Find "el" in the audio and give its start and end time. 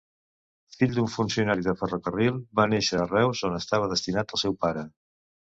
4.39-4.43